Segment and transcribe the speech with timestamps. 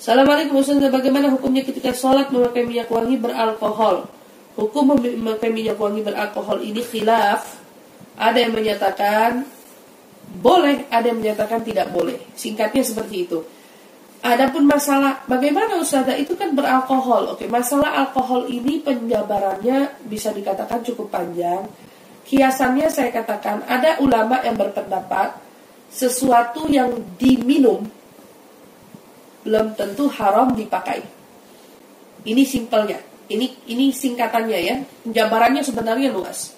[0.00, 4.08] Assalamualaikum Ustaz, bagaimana hukumnya ketika sholat memakai minyak wangi beralkohol?
[4.56, 7.60] Hukum memakai minyak wangi beralkohol ini khilaf.
[8.16, 9.44] Ada yang menyatakan
[10.40, 12.16] boleh, ada yang menyatakan tidak boleh.
[12.32, 13.44] Singkatnya seperti itu.
[14.24, 17.36] Adapun masalah bagaimana Ustaz itu kan beralkohol.
[17.36, 21.68] Oke, masalah alkohol ini penjabarannya bisa dikatakan cukup panjang.
[22.24, 25.36] Kiasannya saya katakan ada ulama yang berpendapat
[25.92, 26.88] sesuatu yang
[27.20, 27.99] diminum
[29.44, 31.00] belum tentu haram dipakai.
[32.26, 33.00] Ini simpelnya.
[33.30, 34.76] Ini ini singkatannya ya.
[35.06, 36.52] Penjabarannya sebenarnya luas.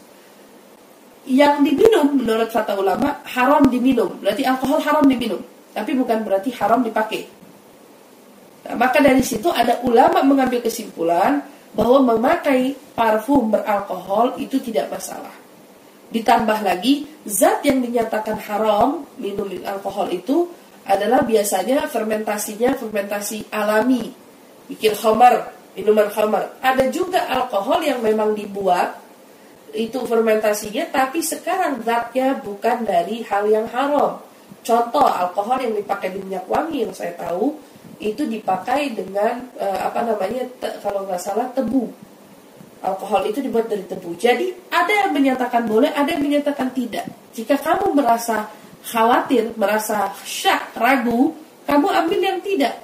[1.23, 4.19] Yang diminum menurut kata ulama haram diminum.
[4.19, 5.39] Berarti alkohol haram diminum.
[5.71, 7.23] Tapi bukan berarti haram dipakai.
[8.63, 15.33] Nah, maka dari situ ada ulama mengambil kesimpulan bahwa memakai parfum beralkohol itu tidak masalah.
[16.13, 20.45] Ditambah lagi, zat yang dinyatakan haram minum alkohol itu
[20.83, 24.11] adalah biasanya fermentasinya fermentasi alami,
[24.67, 26.59] bikin khamar, minuman khamar.
[26.59, 28.99] Ada juga alkohol yang memang dibuat
[29.73, 34.21] itu fermentasinya, tapi sekarang zatnya bukan dari hal yang haram.
[34.63, 37.57] Contoh alkohol yang dipakai di minyak wangi yang saya tahu
[37.99, 41.91] itu dipakai dengan uh, apa namanya te, kalau nggak salah tebu.
[42.83, 44.19] Alkohol itu dibuat dari tebu.
[44.19, 47.07] Jadi ada yang menyatakan boleh, ada yang menyatakan tidak.
[47.31, 48.51] Jika kamu merasa
[48.83, 51.35] khawatir, merasa syak, ragu,
[51.67, 52.75] kamu ambil yang tidak.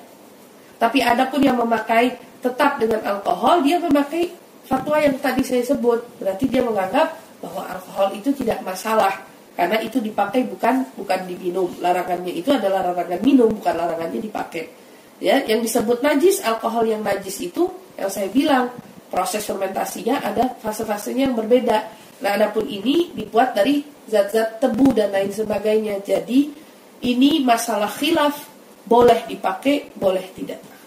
[0.78, 4.30] Tapi ada pun yang memakai tetap dengan alkohol, dia memakai
[4.62, 6.22] fatwa yang tadi saya sebut.
[6.22, 9.10] Berarti dia menganggap bahwa alkohol itu tidak masalah
[9.58, 11.66] karena itu dipakai bukan bukan diminum.
[11.82, 14.70] Larangannya itu adalah larangan minum, bukan larangannya dipakai.
[15.18, 17.66] Ya, yang disebut najis, alkohol yang najis itu
[17.98, 18.70] yang saya bilang
[19.10, 22.06] proses fermentasinya ada fase-fasenya yang berbeda.
[22.18, 26.02] Nah, adapun ini dibuat dari zat-zat tebu dan lain sebagainya.
[26.02, 26.50] Jadi
[27.06, 28.48] ini masalah khilaf
[28.88, 30.77] boleh dipakai, boleh tidak.